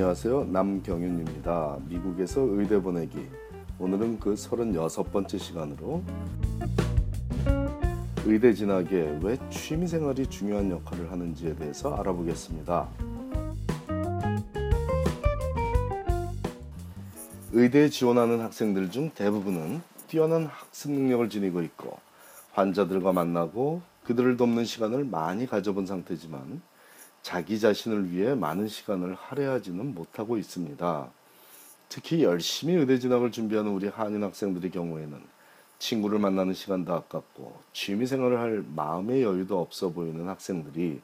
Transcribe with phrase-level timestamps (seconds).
[0.00, 0.46] 안녕하세요.
[0.46, 1.76] 남경윤입니다.
[1.86, 3.18] 미국에서 의대 보내기.
[3.78, 6.02] 오늘은 그 36번째 시간으로
[8.24, 12.88] 의대 진학에 왜 취미 생활이 중요한 역할을 하는지에 대해서 알아보겠습니다.
[17.52, 21.98] 의대에 지원하는 학생들 중 대부분은 뛰어난 학습 능력을 지니고 있고
[22.52, 26.62] 환자들과 만나고 그들을 돕는 시간을 많이 가져본 상태지만
[27.22, 31.10] 자기 자신을 위해 많은 시간을 할애하지는 못하고 있습니다.
[31.88, 35.20] 특히 열심히 의대 진학을 준비하는 우리 한인 학생들의 경우에는
[35.78, 41.00] 친구를 만나는 시간도 아깝고 취미 생활을 할 마음의 여유도 없어 보이는 학생들이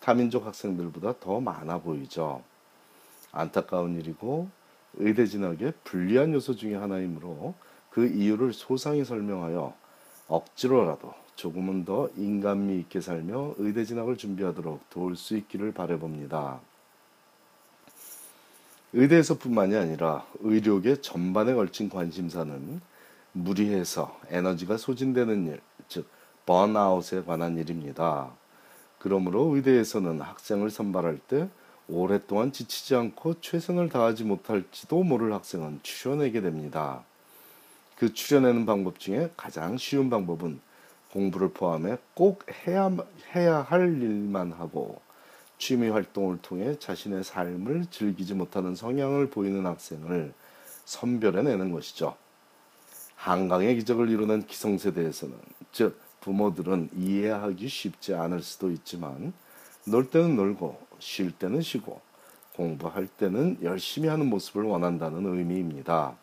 [0.00, 2.42] 타민족 학생들보다 더 많아 보이죠.
[3.30, 4.48] 안타까운 일이고
[4.94, 7.54] 의대 진학의 불리한 요소 중의 하나이므로
[7.90, 9.74] 그 이유를 소상히 설명하여
[10.28, 16.60] 억지로라도 조금은 더 인간미 있게 살며 의대 진학을 준비하도록 도울 수 있기를 바라봅니다.
[18.92, 22.80] 의대에서뿐만이 아니라 의료계 전반에 걸친 관심사는
[23.32, 26.06] 무리해서 에너지가 소진되는 일, 즉
[26.44, 28.30] 번아웃에 관한 일입니다.
[28.98, 31.48] 그러므로 의대에서는 학생을 선발할 때
[31.88, 37.02] 오랫동안 지치지 않고 최선을 다하지 못할지도 모를 학생은 추려내게 됩니다.
[37.96, 40.60] 그 추려내는 방법 중에 가장 쉬운 방법은
[41.12, 42.90] 공부를 포함해 꼭 해야,
[43.34, 45.00] 해야 할 일만 하고
[45.58, 50.32] 취미 활동을 통해 자신의 삶을 즐기지 못하는 성향을 보이는 학생을
[50.84, 52.16] 선별해내는 것이죠.
[53.16, 55.34] 한강의 기적을 이루는 기성세대에서는,
[55.70, 59.32] 즉, 부모들은 이해하기 쉽지 않을 수도 있지만,
[59.86, 62.00] 놀 때는 놀고, 쉴 때는 쉬고,
[62.56, 66.16] 공부할 때는 열심히 하는 모습을 원한다는 의미입니다.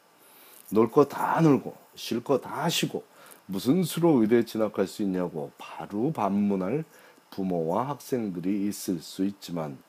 [0.72, 3.04] 놀 거 다 놀고, 쉴 거 다 쉬고,
[3.52, 6.86] 무슨 수로 의대에 진학할 수 있냐고 바로 반문할
[7.32, 9.82] 부모와 학생들이 있을 수 있지만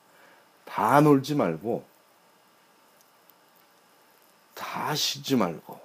[0.65, 1.85] 다 놀지 말고
[4.55, 5.79] 다 쉬지 말고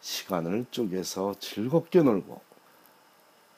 [0.00, 2.40] 시간을 쪼개서 즐겁게 놀고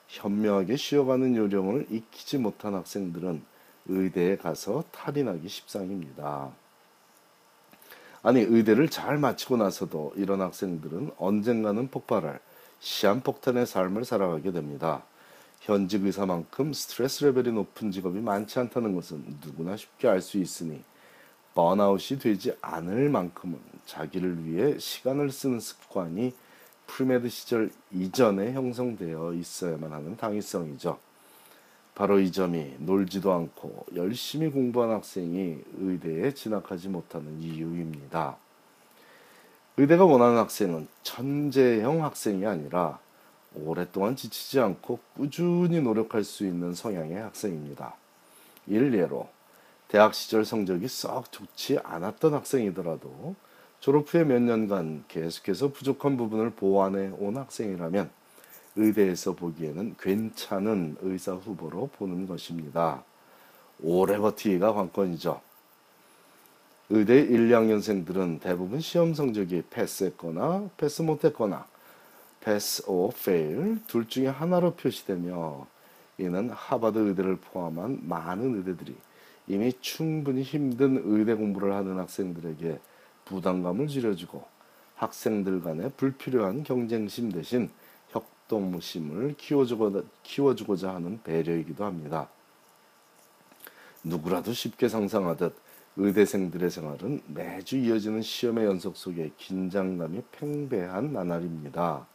[0.09, 3.45] 현명하게 쉬어가는 요령을 익히지 못한 학생들은
[3.89, 6.51] 의대에 가서 탈이 나기 십상입니다.
[8.25, 12.41] 아니 의대를 잘 마치고 나서도 이런 학생들은 언젠가는 폭발할
[12.81, 15.05] 시한폭탄의 삶을 살아가게 됩니다.
[15.61, 20.83] 현직 의사만큼 스트레스 레벨이 높은 직업이 많지 않다는 것은 누구나 쉽게 알 수 있으니
[21.55, 26.33] 번아웃이 되지 않을 만큼은 자기를 위해 시간을 쓰는 습관이
[26.87, 30.99] pre-med 시절 이전에 형성되어 있어야만 하는 당위성이죠.
[31.95, 38.37] 바로 이 점이 놀지도 않고 열심히 공부한 학생이 의대에 진학하지 못하는 이유입니다.
[39.77, 42.99] 의대가 원하는 학생은 천재형 학생이 아니라
[43.55, 47.95] 오랫동안 지치지 않고 꾸준히 노력할 수 있는 성향의 학생입니다.
[48.67, 49.29] 일례로
[49.89, 53.37] 대학 시절 성적이 썩 좋지 않았던 학생이더라도
[53.79, 58.11] 졸업 후에 몇 년간 계속해서 부족한 부분을 보완해 온 학생이라면
[58.77, 63.05] 의대에서 보기에는 괜찮은 의사 후보로 보는 것입니다.
[63.81, 65.41] 오래 버티기가 관건이죠.
[66.91, 71.67] 의대 1, 2학년생들은 대부분 시험 성적이 패스했거나 패스 못했거나
[72.41, 75.67] 패스 or fail 둘 중에 하나로 표시되며
[76.19, 78.95] 이는 하버드 의대를 포함한 많은 의대들이
[79.47, 82.79] 이미 충분히 힘든 의대 공부를 하는 학생들에게
[83.25, 84.45] 부담감을 줄여주고
[84.97, 87.71] 학생들 간의 불필요한 경쟁심 대신
[89.37, 92.29] 키워주고자, 키워주고자 하는 배려이기도 합니다.
[94.03, 95.57] 누구라도 쉽게 상상하듯
[95.97, 102.07] 의대생들의 생활은 매주 이어지는 시험의 연속 속에 긴장감이 팽배한 나날입니다.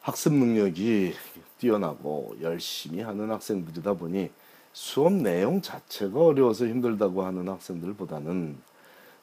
[0.00, 1.14] 학습 능력이
[1.58, 4.30] 뛰어나고 열심히 하는 학생들이다 보니
[4.72, 8.58] 수업 내용 자체가 어려워서 힘들다고 하는 학생들보다는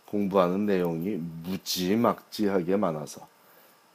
[0.05, 3.27] 공부하는 내용이 무지막지하게 많아서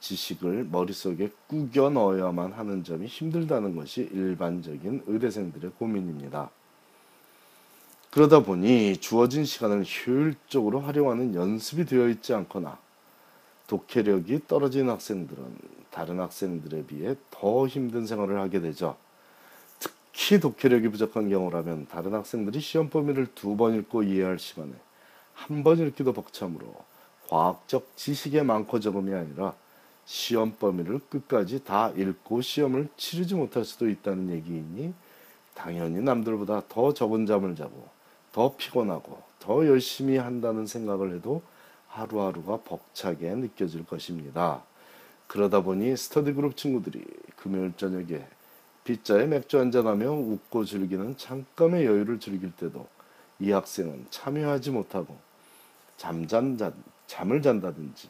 [0.05, 6.51] 지식을 머릿속에 꾸겨 넣어야만 하는 점이 힘들다는 것이 일반적인 의대생들의 고민입니다.
[8.11, 12.79] 그러다 보니 주어진 시간을 효율적으로 활용하는 연습이 되어 있지 않거나
[13.67, 15.43] 독해력이 떨어진 학생들은
[15.91, 18.97] 다른 학생들에 비해 더 힘든 생활을 하게 되죠.
[19.79, 24.73] 특히 독해력이 부족한 경우라면 다른 학생들이 시험 범위를 두 번 읽고 이해할 시간에
[25.33, 26.75] 한 번 읽기도 벅참으로
[27.29, 29.55] 과학적 지식의 많고 적음이 아니라
[30.05, 34.93] 시험 범위를 끝까지 다 읽고 시험을 치르지 못할 수도 있다는 얘기이니
[35.55, 37.89] 당연히 남들보다 더 적은 잠을 자고
[38.33, 41.43] 더 피곤하고 더 열심히 한다는 생각을 해도
[41.89, 44.63] 하루하루가 벅차게 느껴질 것입니다.
[45.27, 47.05] 그러다 보니 스터디 그룹 친구들이
[47.37, 48.27] 금요일 저녁에
[48.85, 52.87] 빗자에 맥주 한잔하며 웃고 즐기는 잠깐의 여유를 즐길 때도
[53.39, 55.17] 이 학생은 참여하지 못하고
[55.97, 56.75] 잠잔 잔
[57.07, 58.09] 잠을 잔다든지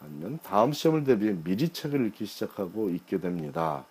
[0.00, 3.84] 아니면 다음 시험을 대비해 미리 책을 읽기 시작하고 있게 됩니다.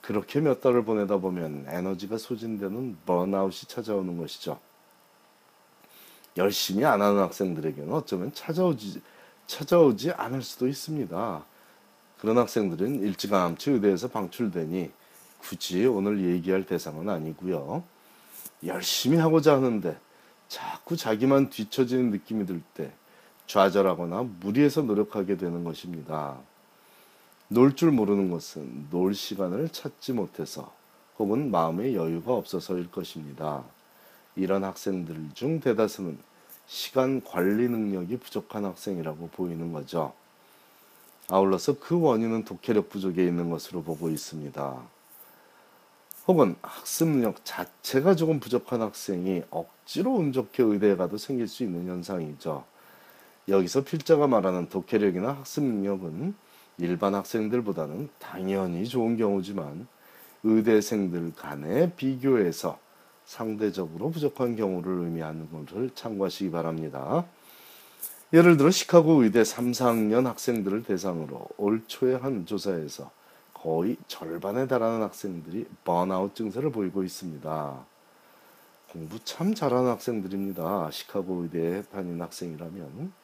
[0.00, 4.60] 그렇게 몇 달을 보내다 보면 에너지가 소진되는 번아웃이 찾아오는 것이죠.
[6.36, 9.00] 열심히 안 하는 학생들에게는 어쩌면 찾아오지,
[9.46, 11.44] 찾아오지 않을 수도 있습니다.
[12.18, 14.90] 그런 학생들은 일찌감치 의대에서 방출되니
[15.38, 17.84] 굳이 오늘 얘기할 대상은 아니고요.
[18.64, 19.98] 열심히 하고자 하는데
[20.48, 22.92] 자꾸 자기만 뒤처지는 느낌이 들 때
[23.46, 26.36] 좌절하거나 무리해서 노력하게 되는 것입니다.
[27.48, 30.72] 놀 줄 모르는 것은 놀 시간을 찾지 못해서
[31.18, 33.62] 혹은 마음의 여유가 없어서일 것입니다.
[34.34, 36.18] 이런 학생들 중 대다수는
[36.66, 40.12] 시간 관리 능력이 부족한 학생이라고 보이는 거죠.
[41.28, 44.82] 아울러서 그 원인은 독해력 부족에 있는 것으로 보고 있습니다.
[46.26, 51.86] 혹은 학습 능력 자체가 조금 부족한 학생이 억지로 운 좋게 의대에 가도 생길 수 있는
[51.86, 52.64] 현상이죠.
[53.48, 56.34] 여기서 필자가 말하는 독해력이나 학습 능력은
[56.78, 59.86] 일반 학생들보다는 당연히 좋은 경우지만
[60.42, 62.78] 의대생들 간에 비교해서
[63.24, 67.24] 상대적으로 부족한 경우를 의미하는 것을 참고하시기 바랍니다.
[68.32, 73.10] 예를 들어 시카고 의대 3, 4학년 학생들을 대상으로 올 초에 한 조사에서
[73.52, 77.86] 거의 절반에 달하는 학생들이 번아웃 증세를 보이고 있습니다.
[78.92, 80.90] 공부 참 잘하는 학생들입니다.
[80.90, 83.23] 시카고 의대에 다닌 학생이라면.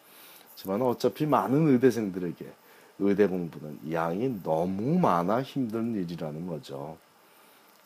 [0.60, 2.52] 하지만 어차피 많은 의대생들에게
[2.98, 6.98] 의대 공부는 양이 너무 많아 힘든 일이라는 거죠.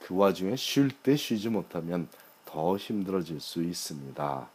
[0.00, 2.08] 그 와중에 쉴 때 쉬지 못하면
[2.44, 4.48] 더 힘들어질 수 있습니다.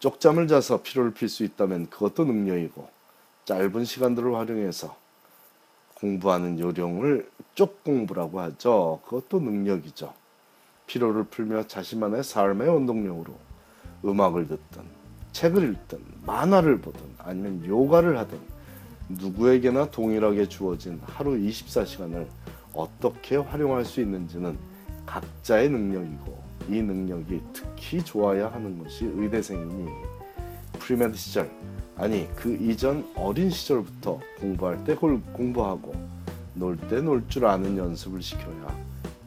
[0.00, 2.88] 쪽잠을 자서 피로를 필수 있다면 그것도 능력이고
[3.44, 4.96] 짧은 시간들을 활용해서
[5.94, 9.00] 공부하는 요령을 쪽 공부라고 하죠.
[9.04, 10.12] 그것도 능력이죠.
[10.88, 13.38] 피로를 풀며 자신만의 삶의 원동력으로
[14.04, 15.01] 음악을 듣든
[15.32, 18.38] 책을 읽든 만화를 보든 아니면 요가를 하든
[19.08, 22.26] 누구에게나 동일하게 주어진 하루 24시간을
[22.74, 24.56] 어떻게 활용할 수 있는지는
[25.06, 29.90] 각자의 능력이고 이 능력이 특히 좋아야 하는 것이 의대생이니
[30.78, 31.50] pre-med 시절
[31.96, 35.92] 아니 그 이전 어린 시절부터 공부할 때 공부하고
[36.54, 38.76] 놀 때 놀 줄 아는 연습을 시켜야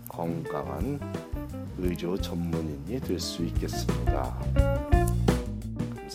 [0.07, 0.99] 건강한
[1.77, 4.84] 의료 전문인이 될 수 있겠습니다.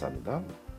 [0.01, 0.70] 감사합니다.